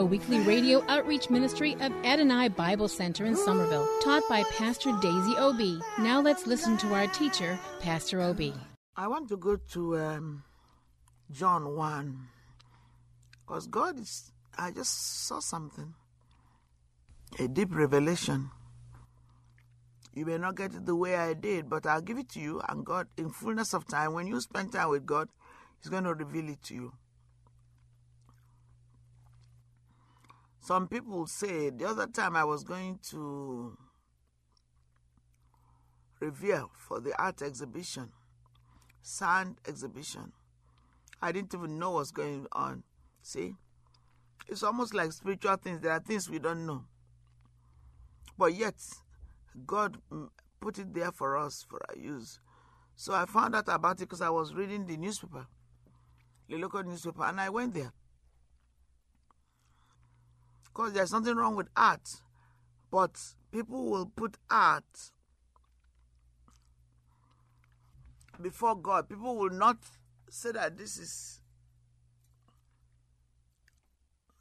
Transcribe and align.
A 0.00 0.04
weekly 0.04 0.40
radio 0.40 0.82
outreach 0.88 1.28
ministry 1.28 1.74
of 1.74 1.92
Adonai 2.06 2.48
Bible 2.48 2.88
Center 2.88 3.26
in 3.26 3.36
Somerville, 3.36 3.86
taught 4.00 4.22
by 4.30 4.42
Pastor 4.44 4.92
Daisy 5.02 5.36
Obi. 5.36 5.78
Now 5.98 6.22
let's 6.22 6.46
listen 6.46 6.78
to 6.78 6.94
our 6.94 7.06
teacher, 7.08 7.60
Pastor 7.80 8.22
Obi. 8.22 8.54
I 8.96 9.08
want 9.08 9.28
to 9.28 9.36
go 9.36 9.56
to 9.72 9.98
um, 9.98 10.42
John 11.30 11.76
1 11.76 12.18
because 13.46 13.66
God 13.66 14.00
is, 14.00 14.32
I 14.56 14.70
just 14.70 15.26
saw 15.26 15.38
something, 15.38 15.92
a 17.38 17.46
deep 17.46 17.68
revelation. 17.70 18.50
You 20.14 20.24
may 20.24 20.38
not 20.38 20.56
get 20.56 20.74
it 20.74 20.86
the 20.86 20.96
way 20.96 21.14
I 21.14 21.34
did, 21.34 21.68
but 21.68 21.84
I'll 21.84 22.00
give 22.00 22.16
it 22.16 22.30
to 22.30 22.40
you. 22.40 22.62
And 22.66 22.86
God, 22.86 23.06
in 23.18 23.28
fullness 23.28 23.74
of 23.74 23.86
time, 23.86 24.14
when 24.14 24.26
you 24.26 24.40
spend 24.40 24.72
time 24.72 24.88
with 24.88 25.04
God, 25.04 25.28
He's 25.82 25.90
going 25.90 26.04
to 26.04 26.14
reveal 26.14 26.48
it 26.48 26.62
to 26.64 26.74
you. 26.74 26.92
Some 30.60 30.88
people 30.88 31.26
say 31.26 31.70
the 31.70 31.86
other 31.88 32.06
time 32.06 32.36
I 32.36 32.44
was 32.44 32.64
going 32.64 32.98
to 33.10 33.76
Revere 36.20 36.66
for 36.76 37.00
the 37.00 37.18
art 37.18 37.40
exhibition, 37.40 38.10
sand 39.00 39.56
exhibition. 39.66 40.32
I 41.22 41.32
didn't 41.32 41.54
even 41.54 41.78
know 41.78 41.92
what's 41.92 42.10
going 42.10 42.46
on. 42.52 42.82
See? 43.22 43.54
It's 44.46 44.62
almost 44.62 44.92
like 44.92 45.12
spiritual 45.12 45.56
things. 45.56 45.80
There 45.80 45.92
are 45.92 46.00
things 46.00 46.28
we 46.28 46.38
don't 46.38 46.66
know. 46.66 46.84
But 48.36 48.54
yet, 48.54 48.74
God 49.66 49.96
put 50.60 50.78
it 50.78 50.92
there 50.92 51.10
for 51.10 51.38
us, 51.38 51.64
for 51.68 51.80
our 51.88 51.96
use. 51.96 52.38
So 52.96 53.14
I 53.14 53.24
found 53.24 53.54
out 53.54 53.68
about 53.68 53.96
it 53.96 54.00
because 54.00 54.20
I 54.20 54.28
was 54.28 54.54
reading 54.54 54.86
the 54.86 54.98
newspaper, 54.98 55.46
the 56.50 56.58
local 56.58 56.82
newspaper, 56.82 57.24
and 57.24 57.40
I 57.40 57.48
went 57.48 57.72
there. 57.72 57.92
Because 60.72 60.92
there's 60.92 61.12
nothing 61.12 61.36
wrong 61.36 61.56
with 61.56 61.68
art, 61.76 62.08
but 62.90 63.18
people 63.52 63.90
will 63.90 64.06
put 64.06 64.36
art 64.50 64.84
before 68.40 68.76
God. 68.76 69.08
People 69.08 69.36
will 69.36 69.50
not 69.50 69.78
say 70.30 70.52
that 70.52 70.78
this 70.78 70.96
is 70.96 71.40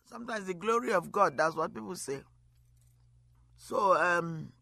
sometimes 0.05 0.45
the 0.45 0.53
glory 0.53 0.93
of 0.93 1.11
God. 1.11 1.37
That's 1.37 1.55
what 1.55 1.73
people 1.73 1.95
say. 1.95 2.19
So 3.57 3.95
um, 3.97 4.53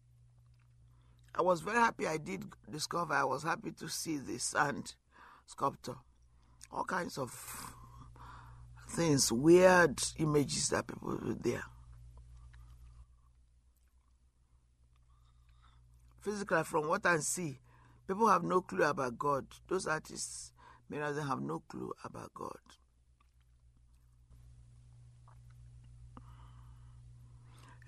I 1.34 1.42
was 1.42 1.60
very 1.60 1.78
happy 1.78 2.06
I 2.06 2.16
did 2.16 2.44
discover. 2.70 3.14
I 3.14 3.24
was 3.24 3.42
happy 3.42 3.70
to 3.72 3.88
see 3.88 4.18
the 4.18 4.38
sand 4.38 4.94
sculptor. 5.46 5.96
All 6.72 6.84
kinds 6.84 7.16
of 7.16 7.74
things, 8.88 9.30
weird 9.30 10.00
images 10.18 10.68
that 10.70 10.86
people 10.86 11.16
put 11.16 11.42
there. 11.42 11.62
Physically, 16.20 16.64
from 16.64 16.88
what 16.88 17.06
I 17.06 17.18
see, 17.18 17.58
people 18.06 18.28
have 18.28 18.42
no 18.42 18.60
clue 18.60 18.84
about 18.84 19.18
God. 19.18 19.46
Those 19.68 19.86
artists, 19.86 20.52
many 20.88 21.02
of 21.02 21.14
them 21.14 21.26
have 21.26 21.40
no 21.40 21.60
clue 21.68 21.92
about 22.04 22.34
God. 22.34 22.58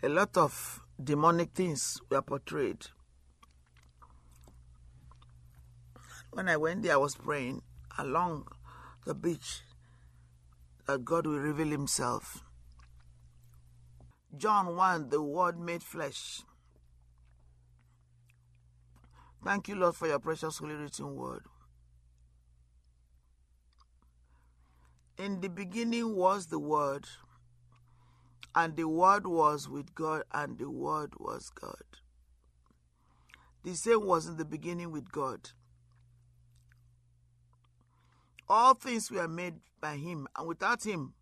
A 0.03 0.09
lot 0.09 0.37
of 0.37 0.81
demonic 1.03 1.51
things 1.53 2.01
were 2.09 2.23
portrayed. 2.23 2.87
When 6.33 6.49
I 6.49 6.57
went 6.57 6.83
there, 6.83 6.95
I 6.95 6.97
was 6.97 7.17
praying 7.17 7.63
along 7.99 8.47
the 9.05 9.15
beach 9.15 9.63
God 10.99 11.27
will 11.27 11.39
reveal 11.39 11.69
Himself. 11.69 12.45
John 14.37 14.77
1, 14.77 15.09
the 15.09 15.23
Word 15.23 15.59
made 15.59 15.83
flesh. 15.83 16.43
Thank 19.45 19.69
you, 19.69 19.75
Lord, 19.75 19.97
for 19.97 20.07
your 20.07 20.19
precious 20.19 20.59
holy 20.59 20.75
written 20.75 21.17
word. 21.17 21.43
In 25.19 25.41
the 25.41 25.49
beginning 25.49 26.15
was 26.15 26.47
the 26.47 26.59
Word, 26.59 27.07
and 28.55 28.77
the 28.77 28.89
Word 28.89 29.27
was 29.27 29.69
with 29.69 29.95
God, 29.95 30.23
and 30.33 30.59
the 30.59 30.71
Word 30.71 31.15
was 31.19 31.51
God. 31.51 31.85
The 33.65 33.75
same 33.75 34.07
was 34.07 34.27
in 34.27 34.37
the 34.37 34.45
beginning 34.45 34.93
with 34.93 35.11
God. 35.11 35.51
All 38.51 38.75
things 38.75 39.13
were 39.13 39.29
made 39.29 39.61
by 39.81 39.97
Him, 39.97 40.27
and 40.37 40.49
without 40.49 40.85
Him 40.85 41.15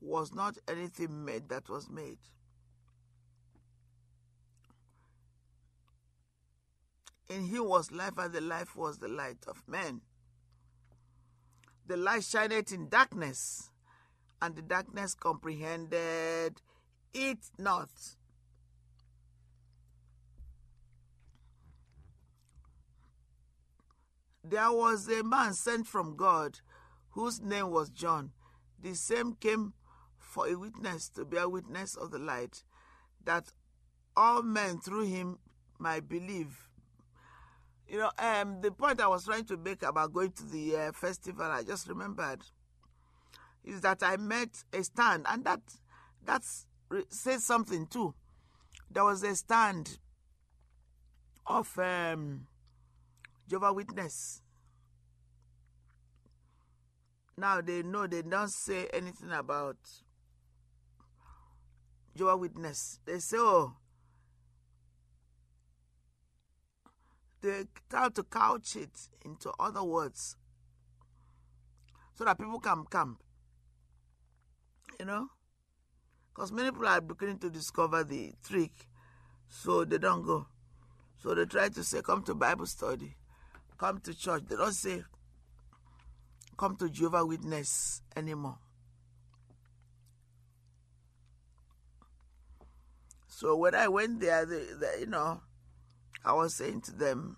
was 0.00 0.32
not 0.32 0.56
anything 0.66 1.22
made 1.22 1.50
that 1.50 1.68
was 1.68 1.90
made. 1.90 2.16
In 7.28 7.44
him 7.44 7.68
was 7.68 7.92
life, 7.92 8.16
and 8.16 8.32
the 8.32 8.40
life 8.40 8.74
was 8.74 8.98
the 8.98 9.08
light 9.08 9.44
of 9.46 9.62
men. 9.68 10.00
The 11.86 11.98
light 11.98 12.24
shineth 12.24 12.72
in 12.72 12.88
darkness, 12.88 13.70
and 14.40 14.56
the 14.56 14.62
darkness 14.62 15.14
comprehended 15.14 16.62
it 17.12 17.38
not. 17.58 17.90
There 24.48 24.70
was 24.70 25.08
a 25.08 25.24
man 25.24 25.54
sent 25.54 25.88
from 25.88 26.14
God 26.14 26.60
whose 27.10 27.40
name 27.40 27.70
was 27.70 27.90
John. 27.90 28.30
The 28.80 28.94
same 28.94 29.34
came 29.34 29.72
for 30.18 30.46
a 30.46 30.54
witness 30.54 31.08
to 31.10 31.24
bear 31.24 31.48
witness 31.48 31.96
of 31.96 32.12
the 32.12 32.18
light, 32.20 32.62
that 33.24 33.52
all 34.16 34.42
men 34.42 34.78
through 34.78 35.06
him 35.06 35.38
might 35.78 36.08
believe. 36.08 36.68
You 37.88 37.98
know, 37.98 38.10
um, 38.18 38.60
the 38.60 38.70
point 38.70 39.00
I 39.00 39.08
was 39.08 39.24
trying 39.24 39.46
to 39.46 39.56
make 39.56 39.82
about 39.82 40.12
going 40.12 40.32
to 40.32 40.44
the 40.44 40.76
uh, 40.76 40.92
festival, 40.92 41.46
I 41.46 41.64
just 41.64 41.88
remembered, 41.88 42.42
is 43.64 43.80
that 43.80 44.02
I 44.02 44.16
met 44.16 44.62
a 44.72 44.84
stand, 44.84 45.26
and 45.28 45.44
that 45.44 45.60
that's 46.24 46.66
says 47.08 47.44
something 47.44 47.86
too. 47.86 48.14
There 48.90 49.04
was 49.04 49.24
a 49.24 49.34
stand 49.34 49.98
of 51.46 51.76
um, 51.78 52.46
Jehovah 53.48 53.72
Witness. 53.72 54.42
Now 57.38 57.60
they 57.60 57.82
know 57.82 58.06
they 58.06 58.22
don't 58.22 58.50
say 58.50 58.88
anything 58.92 59.30
about 59.30 59.76
Jehovah 62.16 62.36
Witness. 62.38 62.98
They 63.04 63.18
say, 63.18 63.36
oh, 63.38 63.74
they 67.42 67.64
try 67.90 68.08
to 68.08 68.22
couch 68.24 68.76
it 68.76 69.08
into 69.24 69.52
other 69.60 69.82
words 69.82 70.36
so 72.14 72.24
that 72.24 72.38
people 72.38 72.58
can 72.58 72.84
come. 72.84 73.18
You 74.98 75.06
know? 75.06 75.28
Because 76.34 76.50
many 76.52 76.70
people 76.70 76.88
are 76.88 77.00
beginning 77.00 77.38
to 77.40 77.50
discover 77.50 78.02
the 78.02 78.32
trick, 78.42 78.72
so 79.48 79.84
they 79.84 79.98
don't 79.98 80.24
go. 80.24 80.46
So 81.18 81.34
they 81.34 81.44
try 81.44 81.68
to 81.68 81.84
say, 81.84 82.02
come 82.02 82.22
to 82.24 82.34
Bible 82.34 82.66
study, 82.66 83.14
come 83.78 84.00
to 84.00 84.14
church. 84.14 84.44
They 84.48 84.56
don't 84.56 84.72
say, 84.72 85.02
come 86.56 86.76
to 86.76 86.88
Jehovah 86.88 87.26
Witness 87.26 88.02
anymore. 88.16 88.58
So 93.28 93.54
when 93.56 93.74
I 93.74 93.88
went 93.88 94.20
there, 94.20 94.46
they, 94.46 94.64
they, 94.80 95.00
you 95.00 95.06
know, 95.06 95.40
I 96.24 96.32
was 96.32 96.54
saying 96.54 96.80
to 96.82 96.92
them, 96.92 97.36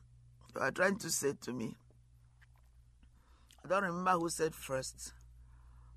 they 0.55 0.61
were 0.61 0.71
trying 0.71 0.97
to 0.99 1.11
say 1.11 1.33
to 1.43 1.53
me, 1.53 1.77
I 3.65 3.69
don't 3.69 3.83
remember 3.83 4.13
who 4.13 4.29
said 4.29 4.55
first, 4.55 5.13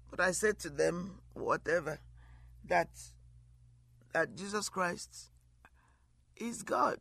but 0.10 0.20
I 0.20 0.32
said 0.32 0.58
to 0.60 0.70
them, 0.70 1.20
whatever 1.34 2.00
that 2.68 2.90
that 4.14 4.36
Jesus 4.36 4.70
Christ 4.70 5.30
is 6.36 6.64
God. 6.64 6.98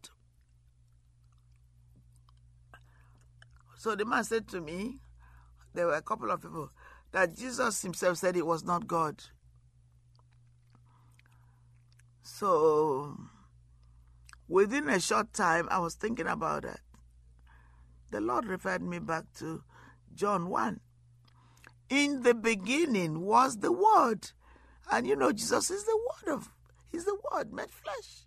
So 3.80 3.96
the 3.96 4.04
man 4.04 4.24
said 4.24 4.46
to 4.48 4.60
me, 4.60 4.98
there 5.72 5.86
were 5.86 5.94
a 5.94 6.02
couple 6.02 6.30
of 6.30 6.42
people, 6.42 6.68
that 7.12 7.34
Jesus 7.34 7.80
himself 7.80 8.18
said 8.18 8.34
he 8.34 8.42
was 8.42 8.62
not 8.62 8.86
God. 8.86 9.24
So 12.22 13.16
within 14.46 14.86
a 14.90 15.00
short 15.00 15.32
time, 15.32 15.66
I 15.70 15.78
was 15.78 15.94
thinking 15.94 16.26
about 16.26 16.64
that. 16.64 16.80
The 18.10 18.20
Lord 18.20 18.44
referred 18.44 18.82
me 18.82 18.98
back 18.98 19.24
to 19.38 19.62
John 20.14 20.50
1. 20.50 20.80
In 21.88 22.22
the 22.22 22.34
beginning 22.34 23.22
was 23.22 23.60
the 23.60 23.72
Word. 23.72 24.30
And 24.90 25.06
you 25.06 25.16
know, 25.16 25.32
Jesus 25.32 25.70
is 25.70 25.86
the 25.86 25.96
Word 25.96 26.34
of, 26.34 26.50
He's 26.92 27.06
the 27.06 27.16
Word 27.32 27.50
made 27.50 27.70
flesh. 27.70 28.26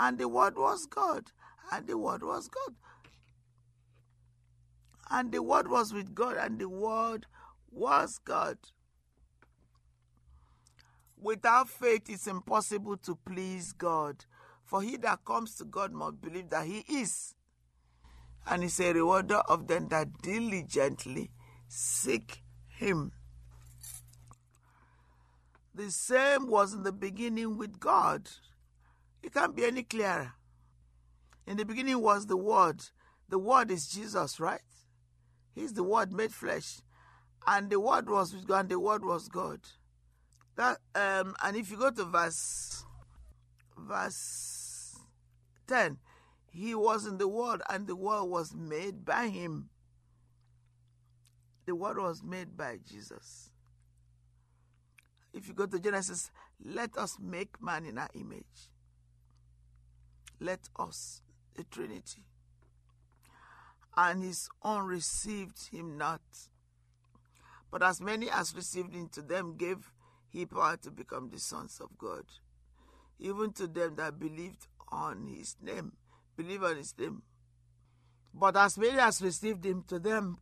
And 0.00 0.16
the 0.16 0.28
Word 0.28 0.56
was 0.56 0.86
God. 0.86 1.30
And 1.70 1.86
the 1.86 1.98
Word 1.98 2.22
was 2.22 2.48
God. 2.48 2.74
And 5.10 5.30
the 5.30 5.42
Word 5.42 5.68
was 5.68 5.92
with 5.92 6.14
God. 6.14 6.38
And 6.38 6.58
the 6.58 6.70
Word 6.70 7.26
was 7.70 8.18
God. 8.24 8.56
Without 11.20 11.68
faith, 11.68 12.08
it's 12.08 12.26
impossible 12.26 12.96
to 12.96 13.18
please 13.26 13.72
God. 13.72 14.24
For 14.64 14.80
he 14.80 14.96
that 14.96 15.26
comes 15.26 15.56
to 15.56 15.66
God 15.66 15.92
must 15.92 16.22
believe 16.22 16.48
that 16.48 16.64
he 16.64 16.82
is. 16.88 17.34
And 18.46 18.62
he's 18.62 18.80
a 18.80 18.94
rewarder 18.94 19.42
of 19.50 19.66
them 19.66 19.88
that 19.88 20.22
diligently 20.22 21.30
seek 21.68 22.42
him. 22.68 23.12
The 25.74 25.90
same 25.90 26.48
was 26.48 26.72
in 26.72 26.84
the 26.84 26.92
beginning 26.92 27.58
with 27.58 27.78
God. 27.78 28.30
It 29.22 29.32
can't 29.34 29.54
be 29.54 29.64
any 29.64 29.82
clearer. 29.82 30.32
In 31.46 31.56
the 31.56 31.64
beginning 31.64 32.00
was 32.00 32.26
the 32.26 32.36
Word. 32.36 32.82
The 33.28 33.38
Word 33.38 33.70
is 33.70 33.88
Jesus, 33.88 34.40
right? 34.40 34.60
He's 35.54 35.74
the 35.74 35.84
Word 35.84 36.12
made 36.12 36.32
flesh. 36.32 36.80
And 37.46 37.70
the 37.70 37.80
Word 37.80 38.08
was 38.08 38.34
with 38.34 38.46
God, 38.46 38.60
and 38.60 38.68
the 38.68 38.80
Word 38.80 39.04
was 39.04 39.28
God. 39.28 39.60
That 40.56 40.78
um, 40.94 41.34
and 41.42 41.56
if 41.56 41.70
you 41.70 41.76
go 41.76 41.90
to 41.90 42.04
verse 42.04 42.84
verse 43.78 44.96
ten, 45.66 45.98
he 46.50 46.74
was 46.74 47.06
in 47.06 47.18
the 47.18 47.28
world, 47.28 47.62
and 47.68 47.86
the 47.86 47.96
world 47.96 48.30
was 48.30 48.54
made 48.54 49.04
by 49.04 49.28
him. 49.28 49.70
The 51.66 51.74
world 51.74 51.98
was 51.98 52.22
made 52.22 52.56
by 52.56 52.78
Jesus. 52.84 53.52
If 55.32 55.46
you 55.46 55.54
go 55.54 55.66
to 55.66 55.78
Genesis, 55.78 56.30
let 56.62 56.96
us 56.98 57.16
make 57.20 57.62
man 57.62 57.86
in 57.86 57.98
our 57.98 58.10
image. 58.14 58.70
Let 60.40 60.68
us, 60.78 61.22
the 61.54 61.64
Trinity. 61.64 62.24
And 63.96 64.22
his 64.22 64.48
own 64.62 64.86
received 64.86 65.68
him 65.70 65.98
not. 65.98 66.22
But 67.70 67.82
as 67.82 68.00
many 68.00 68.30
as 68.30 68.54
received 68.56 68.94
him 68.94 69.08
to 69.10 69.22
them 69.22 69.56
gave 69.56 69.92
he 70.28 70.46
power 70.46 70.76
to 70.78 70.90
become 70.90 71.28
the 71.30 71.38
sons 71.38 71.80
of 71.80 71.98
God, 71.98 72.24
even 73.18 73.52
to 73.54 73.66
them 73.66 73.96
that 73.96 74.18
believed 74.18 74.66
on 74.88 75.26
his 75.26 75.56
name. 75.60 75.92
Believe 76.36 76.62
on 76.62 76.76
his 76.76 76.94
name. 76.98 77.22
But 78.32 78.56
as 78.56 78.78
many 78.78 78.98
as 78.98 79.20
received 79.20 79.64
him, 79.64 79.84
to 79.88 79.98
them 79.98 80.38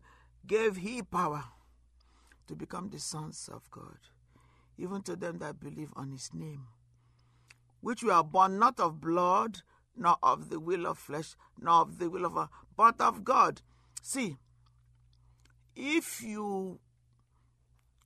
gave 0.46 0.76
he 0.76 1.02
power 1.02 1.44
to 2.46 2.54
become 2.54 2.90
the 2.90 2.98
sons 2.98 3.48
of 3.52 3.70
God, 3.70 3.98
even 4.76 5.02
to 5.02 5.16
them 5.16 5.38
that 5.38 5.60
believe 5.60 5.92
on 5.96 6.10
his 6.12 6.30
name, 6.32 6.66
which 7.80 8.02
were 8.02 8.22
born 8.22 8.58
not 8.58 8.78
of 8.78 9.00
blood, 9.00 9.62
nor 9.98 10.16
of 10.22 10.48
the 10.48 10.60
will 10.60 10.86
of 10.86 10.98
flesh, 10.98 11.34
nor 11.60 11.82
of 11.82 11.98
the 11.98 12.08
will 12.08 12.24
of 12.24 12.36
a, 12.36 12.48
but 12.76 13.00
of 13.00 13.24
God. 13.24 13.60
See, 14.02 14.36
if 15.74 16.22
you 16.22 16.78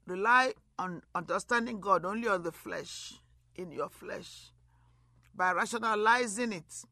rely 0.05 0.53
on 0.77 1.03
understanding 1.13 1.79
God 1.79 2.03
only 2.03 2.27
on 2.27 2.43
the 2.43 2.51
flesh, 2.51 3.13
in 3.55 3.71
your 3.71 3.89
flesh, 3.89 4.51
by 5.35 5.51
rationalizing 5.51 6.51
it, 6.51 6.85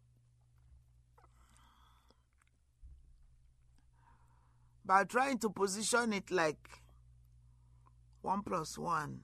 by 4.86 5.04
trying 5.04 5.40
to 5.40 5.50
position 5.50 6.14
it 6.14 6.30
like 6.30 6.82
one 8.22 8.44
plus 8.44 8.78
one, 8.78 9.22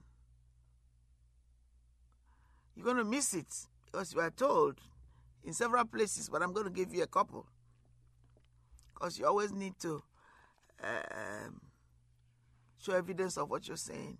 you're 2.74 2.84
going 2.84 2.96
to 2.96 3.04
miss 3.04 3.34
it 3.34 3.52
because 3.86 4.14
you 4.14 4.20
are 4.20 4.30
told 4.30 4.80
in 5.48 5.54
several 5.54 5.86
places, 5.86 6.28
but 6.28 6.42
I'm 6.42 6.52
going 6.52 6.66
to 6.66 6.70
give 6.70 6.94
you 6.94 7.02
a 7.02 7.06
couple 7.06 7.46
because 8.92 9.18
you 9.18 9.26
always 9.26 9.50
need 9.50 9.72
to 9.80 10.02
um, 10.84 11.62
show 12.78 12.92
evidence 12.92 13.38
of 13.38 13.48
what 13.48 13.66
you're 13.66 13.78
saying. 13.78 14.18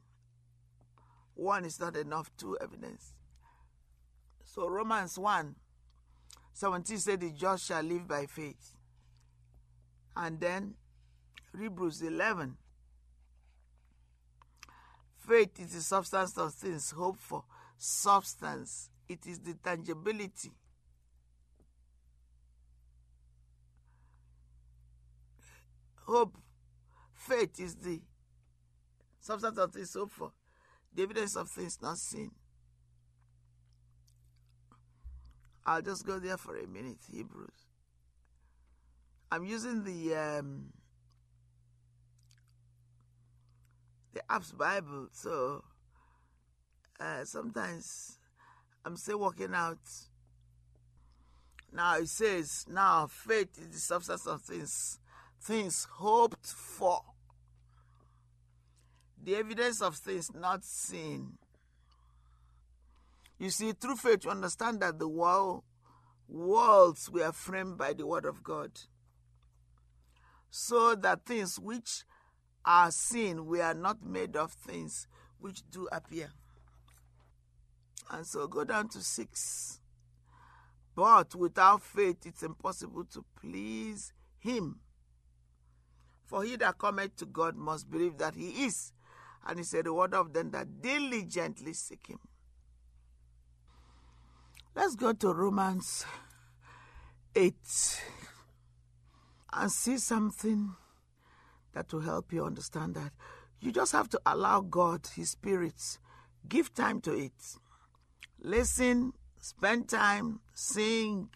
One 1.35 1.67
is 1.67 1.79
not 1.79 1.97
enough, 1.97 2.31
two 2.39 2.57
evidence. 2.63 3.13
So 4.43 4.71
Romans 4.71 5.19
1 5.19 5.55
17 6.55 6.97
said 6.97 7.21
the 7.21 7.31
just 7.31 7.67
shall 7.67 7.83
live 7.83 8.09
by 8.09 8.25
faith. 8.25 8.73
And 10.17 10.41
then 10.41 10.77
Hebrews 11.61 12.01
11 12.01 12.57
faith 15.29 15.61
is 15.61 15.75
the 15.75 15.83
substance 15.83 16.39
of 16.39 16.55
things 16.55 16.91
hoped 16.93 17.21
for. 17.21 17.45
Substance, 17.77 18.89
it 19.11 19.27
is 19.27 19.41
the 19.41 19.53
tangibility. 19.63 20.53
Hope, 26.09 26.39
faith 27.13 27.61
is 27.61 27.75
the 27.75 28.01
substance 29.21 29.59
of 29.59 29.73
things 29.75 29.93
hoped 29.93 30.13
for, 30.13 30.33
the 30.95 31.03
evidence 31.03 31.37
of 31.37 31.51
things 31.51 31.79
not 31.83 31.99
seen. 31.99 32.31
I'll 35.67 35.83
just 35.83 36.07
go 36.07 36.19
there 36.19 36.39
for 36.39 36.57
a 36.57 36.67
minute, 36.67 36.97
Hebrews. 37.13 37.51
I'm 39.31 39.45
using 39.45 39.85
the 39.85 40.17
um, 40.17 40.73
the 44.15 44.23
apps 44.31 44.57
Bible, 44.57 45.09
so 45.13 45.63
uh, 46.99 47.27
sometimes 47.27 48.19
I'm 48.83 48.97
still 48.97 49.21
working 49.21 49.53
out. 49.53 49.77
Now 51.71 51.99
it 51.99 52.09
says, 52.09 52.65
now 52.67 53.09
faith 53.09 53.59
is 53.59 53.69
the 53.69 53.79
substance 53.79 54.27
of 54.27 54.41
things, 54.41 54.99
things 55.41 55.87
hoped 55.93 56.47
for, 56.47 57.03
the 59.23 59.37
evidence 59.37 59.81
of 59.83 59.97
things 59.97 60.33
not 60.35 60.65
seen. 60.65 61.39
You 63.39 63.51
see, 63.51 63.73
through 63.73 63.97
faith, 63.97 64.25
you 64.25 64.31
understand 64.31 64.81
that 64.81 64.99
the 64.99 65.09
world, 65.09 65.63
worlds 66.29 67.09
were 67.11 67.33
framed 67.33 67.79
by 67.79 67.93
the 67.93 68.07
word 68.07 68.25
of 68.25 68.43
God, 68.43 68.73
so 70.51 70.95
that 70.95 71.25
things 71.25 71.59
which 71.59 72.05
are 72.65 72.91
seen 72.91 73.47
were 73.47 73.75
not 73.75 74.05
made 74.05 74.37
of 74.37 74.53
things 74.53 75.07
which 75.39 75.63
do 75.71 75.89
appear. 75.93 76.31
And 78.11 78.27
so 78.27 78.47
go 78.47 78.65
down 78.65 78.89
to 78.91 79.01
six. 79.01 79.81
But 80.95 81.35
without 81.35 81.83
faith, 81.83 82.27
it's 82.27 82.43
impossible 82.43 83.05
to 83.13 83.25
please 83.41 84.13
Him. 84.39 84.81
For 86.29 86.45
he 86.45 86.57
that 86.57 86.77
cometh 86.79 87.17
to 87.17 87.27
God 87.27 87.57
must 87.57 87.91
believe 87.91 88.19
that 88.19 88.35
He 88.35 88.67
is, 88.67 88.93
and 89.47 89.59
He 89.59 89.65
said, 89.65 89.87
The 89.87 89.95
word 89.95 90.13
of 90.13 90.35
them 90.35 90.51
that 90.51 90.83
diligently 90.83 91.73
seek 91.73 92.07
Him. 92.07 92.19
Let's 94.77 94.95
go 94.95 95.15
to 95.15 95.33
Romans 95.33 96.05
8 97.35 97.55
and 99.55 99.73
see 99.73 99.97
something 99.97 100.75
that 101.73 101.91
will 101.95 102.03
help 102.03 102.31
you 102.31 102.45
understand 102.45 102.95
that. 102.97 103.13
You 103.61 103.73
just 103.73 103.93
have 103.93 104.11
to 104.11 104.21
allow 104.27 104.61
God, 104.61 105.09
His 105.17 105.31
Spirit, 105.31 105.99
give 106.47 106.75
time 106.75 107.01
to 107.01 107.13
it. 107.15 107.57
Listen, 108.39 109.15
spend 109.41 109.89
time, 109.89 110.41
sing, 110.53 111.31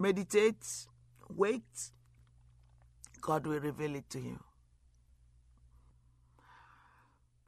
meditate, 0.00 0.86
wait. 1.30 1.62
God 3.24 3.46
will 3.46 3.58
reveal 3.58 3.94
it 3.94 4.10
to 4.10 4.20
you. 4.20 4.38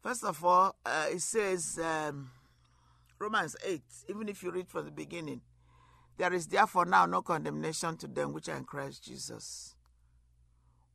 First 0.03 0.25
of 0.25 0.43
all, 0.43 0.75
uh, 0.87 1.09
it 1.11 1.21
says, 1.21 1.79
um, 1.85 2.31
Romans 3.19 3.57
8, 3.63 3.83
even 4.09 4.29
if 4.31 4.43
you 4.43 4.51
read 4.51 4.69
from 4.69 4.87
the 4.87 4.91
beginning, 4.91 5.43
there 6.17 6.33
is 6.33 6.47
therefore 6.47 6.87
now 6.87 7.05
no 7.05 7.21
condemnation 7.21 7.99
to 7.99 8.07
them 8.07 8.33
which 8.33 8.49
are 8.49 8.57
in 8.57 8.65
Christ 8.65 9.05
Jesus, 9.05 9.75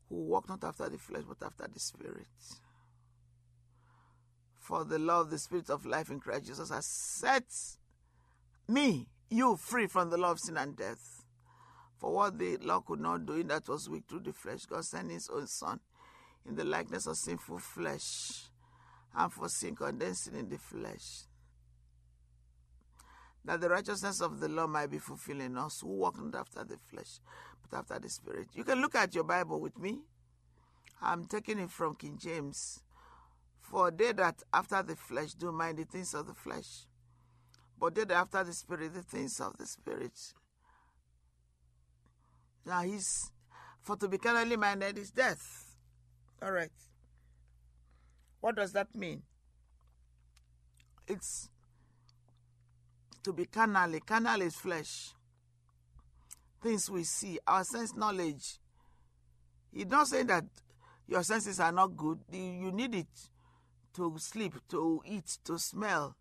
who 0.09 0.15
walk 0.15 0.49
not 0.49 0.63
after 0.63 0.89
the 0.89 0.97
flesh, 0.97 1.25
but 1.27 1.45
after 1.45 1.67
the 1.71 1.79
Spirit. 1.79 2.25
For 4.57 4.83
the 4.83 4.97
law 4.97 5.21
of 5.21 5.29
the 5.29 5.37
Spirit 5.37 5.69
of 5.69 5.85
life 5.85 6.09
in 6.09 6.19
Christ 6.19 6.47
Jesus 6.47 6.71
has 6.71 6.87
set 6.87 7.45
me, 8.67 9.09
you, 9.29 9.57
free 9.57 9.85
from 9.85 10.09
the 10.09 10.17
law 10.17 10.31
of 10.31 10.39
sin 10.39 10.57
and 10.57 10.75
death. 10.75 11.20
For 12.01 12.11
what 12.11 12.39
the 12.39 12.57
law 12.57 12.79
could 12.79 12.99
not 12.99 13.27
do, 13.27 13.33
in 13.33 13.47
that 13.49 13.69
was 13.69 13.87
weak 13.87 14.05
through 14.09 14.21
the 14.21 14.33
flesh, 14.33 14.65
God 14.65 14.83
sent 14.83 15.11
his 15.11 15.29
own 15.29 15.45
Son 15.45 15.79
in 16.47 16.55
the 16.55 16.63
likeness 16.63 17.05
of 17.05 17.15
sinful 17.15 17.59
flesh, 17.59 18.49
and 19.15 19.31
for 19.31 19.47
sin 19.47 19.75
condemned 19.75 20.17
sin 20.17 20.33
in 20.33 20.49
the 20.49 20.57
flesh, 20.57 21.25
that 23.45 23.61
the 23.61 23.69
righteousness 23.69 24.19
of 24.19 24.39
the 24.39 24.49
law 24.49 24.65
might 24.65 24.89
be 24.89 24.97
fulfilled 24.97 25.41
in 25.41 25.55
us 25.55 25.81
who 25.81 25.89
walk 25.89 26.19
not 26.19 26.39
after 26.39 26.63
the 26.63 26.77
flesh, 26.89 27.19
but 27.61 27.77
after 27.77 27.99
the 27.99 28.09
Spirit. 28.09 28.47
You 28.55 28.63
can 28.63 28.81
look 28.81 28.95
at 28.95 29.13
your 29.13 29.23
Bible 29.23 29.61
with 29.61 29.77
me. 29.77 29.99
I'm 31.03 31.25
taking 31.25 31.59
it 31.59 31.69
from 31.69 31.93
King 31.93 32.17
James. 32.19 32.81
For 33.59 33.91
they 33.91 34.11
that 34.13 34.41
after 34.51 34.81
the 34.81 34.95
flesh 34.95 35.33
do 35.33 35.51
mind 35.51 35.77
the 35.77 35.85
things 35.85 36.15
of 36.15 36.25
the 36.25 36.33
flesh, 36.33 36.87
but 37.79 37.93
they 37.93 38.05
that 38.05 38.17
after 38.17 38.43
the 38.43 38.53
Spirit 38.53 38.95
the 38.95 39.03
things 39.03 39.39
of 39.39 39.55
the 39.59 39.67
Spirit. 39.67 40.33
Now 42.65 42.81
he's 42.81 43.31
for 43.81 43.95
to 43.97 44.07
be 44.07 44.17
carnally 44.17 44.55
minded 44.57 44.97
is 44.97 45.11
death. 45.11 45.75
All 46.41 46.51
right. 46.51 46.71
What 48.39 48.55
does 48.55 48.71
that 48.73 48.93
mean? 48.95 49.23
It's 51.07 51.49
to 53.23 53.33
be 53.33 53.45
carnally. 53.45 53.99
Carnal 53.99 54.41
is 54.41 54.55
flesh. 54.55 55.13
Things 56.61 56.89
we 56.89 57.03
see, 57.03 57.39
our 57.47 57.63
sense 57.63 57.95
knowledge. 57.95 58.59
He's 59.73 59.87
not 59.87 60.07
saying 60.07 60.27
that 60.27 60.45
your 61.07 61.23
senses 61.23 61.59
are 61.59 61.71
not 61.71 61.95
good. 61.97 62.19
You 62.31 62.71
need 62.71 62.95
it 62.95 63.07
to 63.95 64.13
sleep, 64.17 64.53
to 64.69 65.01
eat, 65.05 65.37
to 65.45 65.57
smell, 65.59 66.15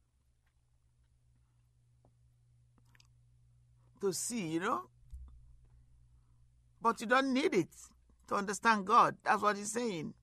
to 4.00 4.12
see, 4.12 4.48
you 4.48 4.60
know. 4.60 4.82
But 6.82 7.00
you 7.00 7.06
don't 7.06 7.32
need 7.32 7.54
it 7.54 7.68
to 8.28 8.34
understand 8.36 8.86
God. 8.86 9.16
That's 9.24 9.42
what 9.42 9.56
he's 9.56 9.72
saying. 9.72 10.14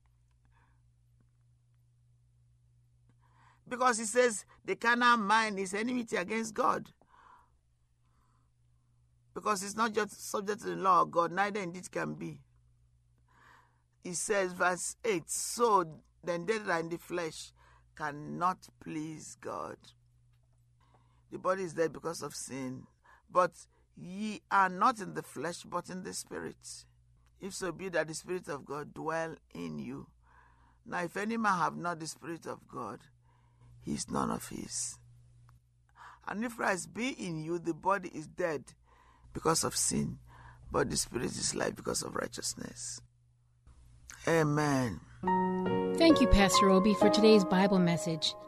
Because 3.68 3.98
he 3.98 4.04
says 4.04 4.44
the 4.64 4.76
carnal 4.76 5.18
mind 5.18 5.58
is 5.58 5.74
enmity 5.74 6.16
against 6.16 6.54
God. 6.54 6.88
Because 9.34 9.62
it's 9.62 9.76
not 9.76 9.92
just 9.92 10.30
subject 10.30 10.62
to 10.62 10.68
the 10.68 10.76
law 10.76 11.02
of 11.02 11.10
God, 11.10 11.30
neither 11.30 11.60
indeed 11.60 11.90
can 11.90 12.14
be. 12.14 12.40
He 14.02 14.14
says, 14.14 14.52
verse 14.52 14.96
8 15.04 15.28
So 15.30 15.84
then 16.24 16.46
are 16.68 16.80
in 16.80 16.88
the 16.88 16.98
flesh 16.98 17.52
cannot 17.96 18.58
please 18.82 19.36
God. 19.40 19.76
The 21.30 21.38
body 21.38 21.64
is 21.64 21.74
dead 21.74 21.92
because 21.92 22.22
of 22.22 22.34
sin, 22.34 22.84
but 23.30 23.52
ye 24.00 24.40
are 24.50 24.68
not 24.68 25.00
in 25.00 25.14
the 25.14 25.22
flesh, 25.22 25.62
but 25.64 25.90
in 25.90 26.04
the 26.04 26.12
spirit. 26.12 26.84
If 27.40 27.54
so 27.54 27.72
be 27.72 27.88
that 27.90 28.08
the 28.08 28.14
Spirit 28.14 28.48
of 28.48 28.64
God 28.64 28.92
dwell 28.92 29.36
in 29.54 29.78
you. 29.78 30.06
Now, 30.84 31.02
if 31.04 31.16
any 31.16 31.36
man 31.36 31.58
have 31.58 31.76
not 31.76 32.00
the 32.00 32.06
Spirit 32.06 32.46
of 32.46 32.66
God, 32.66 33.00
he 33.84 33.92
is 33.92 34.10
none 34.10 34.30
of 34.30 34.48
his. 34.48 34.98
And 36.26 36.44
if 36.44 36.56
Christ 36.56 36.92
be 36.92 37.10
in 37.10 37.42
you, 37.44 37.58
the 37.58 37.74
body 37.74 38.10
is 38.12 38.26
dead 38.26 38.64
because 39.32 39.64
of 39.64 39.76
sin, 39.76 40.18
but 40.70 40.90
the 40.90 40.96
Spirit 40.96 41.26
is 41.26 41.54
life 41.54 41.76
because 41.76 42.02
of 42.02 42.16
righteousness. 42.16 43.00
Amen. 44.26 45.00
Thank 45.96 46.20
you, 46.20 46.26
Pastor 46.26 46.70
Obi, 46.70 46.94
for 46.94 47.08
today's 47.08 47.44
Bible 47.44 47.78
message. 47.78 48.34